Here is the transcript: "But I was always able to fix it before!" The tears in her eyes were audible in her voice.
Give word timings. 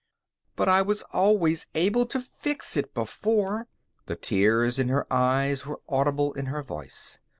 "But 0.55 0.67
I 0.67 0.81
was 0.81 1.03
always 1.13 1.67
able 1.75 2.07
to 2.07 2.19
fix 2.19 2.75
it 2.75 2.95
before!" 2.95 3.67
The 4.07 4.15
tears 4.15 4.79
in 4.79 4.89
her 4.89 5.05
eyes 5.13 5.67
were 5.67 5.79
audible 5.87 6.33
in 6.33 6.47
her 6.47 6.63
voice. 6.63 7.19